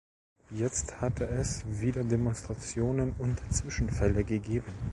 [0.49, 4.73] Jetzt hatte es wieder Demonstrationen und Zwischenfälle gegeben.